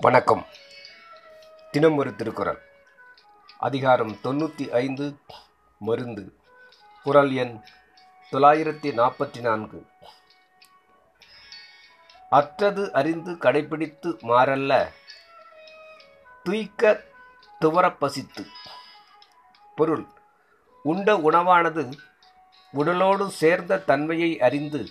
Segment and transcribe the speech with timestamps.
[0.00, 0.46] வணக்கம்.
[1.70, 2.62] தினம் ஒரு திருக்குறள்.
[3.58, 5.18] அதிகாரம் தொண்ணூற்றி ஐந்து
[5.78, 6.36] மருந்து.
[7.02, 7.60] குரல் எண்
[8.32, 9.86] தொள்ளாயிரத்தி நாற்பத்தி நான்கு.
[12.30, 14.88] அற்றது அறிந்து கடைபிடித்து மாறல்ல
[16.44, 17.04] துய்க்க
[17.60, 18.46] துவரப் பசித்து.
[19.76, 20.06] பொருள்
[20.82, 21.92] உண்ட உணவானது
[22.72, 24.88] உடலோடு சேர்ந்த தன்மையை அறிந்து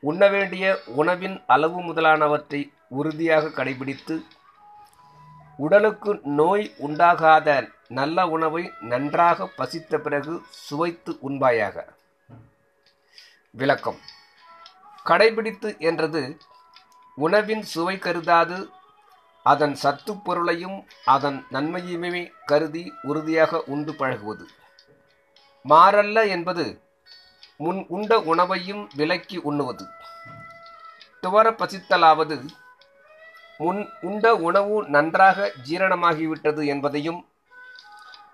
[0.00, 4.14] உண்ண வேண்டிய உணவின் அளவு முதலானவற்றை உறுதியாக கடைபிடித்து
[5.56, 7.48] உடலுக்கு நோய் உண்டாகாத
[7.88, 11.76] நல்ல உணவை நன்றாக பசித்த பிறகு சுவைத்து உண்பாயாக.
[13.50, 13.98] விளக்கம்.
[15.04, 16.22] கடைபிடித்து என்றது
[17.16, 18.58] உணவின் சுவை கருதாது
[19.46, 24.44] அதன் சத்து பொருளையும் அதன் நன்மையுமே கருதி உறுதியாக உண்டு பழகுவது.
[25.68, 26.66] மாறல்ல என்பது
[27.56, 29.84] முன் உண்ட உணவையும் விலக்கி உண்ணுவது.
[31.22, 32.36] துவர பசித்தலாவது
[33.66, 37.20] உன் உண்ட உணவு நன்றாக ஜீரணமாகிவிட்டது என்பதையும்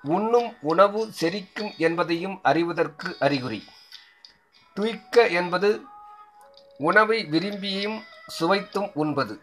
[0.02, 3.60] உண்ணும் உணவு செரிக்கும் என்பதையும் அறிவதற்கு அறிகுறி.
[4.74, 5.70] துய்க்க என்பது
[6.78, 9.36] உணவை விரும்பியும் சுவைத்தும் உண்பது.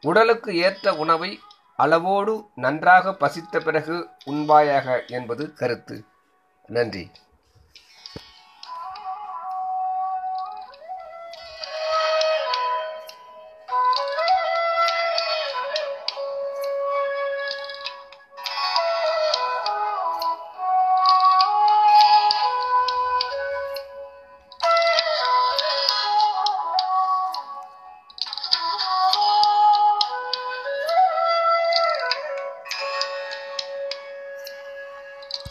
[0.00, 1.40] உடலுக்கு ஏற்ற உணவை
[1.76, 6.04] அளவோடு நன்றாக பசித்த பிறகு உண்பாயாக என்பது கருத்து.
[6.66, 7.04] நன்றி.